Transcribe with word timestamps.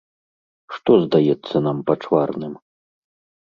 Што 0.77 0.91
здаецца 1.03 1.55
нам 1.67 1.77
пачварным? 1.91 2.57